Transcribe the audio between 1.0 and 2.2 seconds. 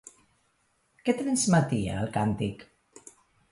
Què transmetia el